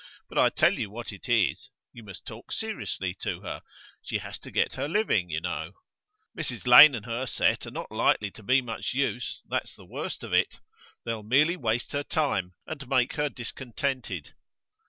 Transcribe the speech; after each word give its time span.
But 0.29 0.39
I 0.39 0.49
tell 0.49 0.73
you 0.79 0.89
what 0.89 1.13
it 1.13 1.29
is, 1.29 1.69
you 1.93 2.01
must 2.01 2.25
talk 2.25 2.51
seriously 2.51 3.13
to 3.21 3.41
her; 3.41 3.61
she 4.01 4.17
has 4.17 4.39
to 4.39 4.49
get 4.49 4.73
her 4.73 4.87
living, 4.87 5.29
you 5.29 5.39
know. 5.39 5.73
Mrs 6.35 6.65
Lane 6.65 6.95
and 6.95 7.05
her 7.05 7.27
set 7.27 7.67
are 7.67 7.69
not 7.69 7.91
likely 7.91 8.31
to 8.31 8.41
be 8.41 8.63
much 8.63 8.95
use, 8.95 9.43
that's 9.47 9.75
the 9.75 9.85
worst 9.85 10.23
of 10.23 10.33
it; 10.33 10.59
they'll 11.05 11.21
merely 11.21 11.55
waste 11.55 11.91
her 11.91 12.01
time, 12.03 12.55
and 12.65 12.89
make 12.89 13.13
her 13.13 13.29
discontented. 13.29 14.33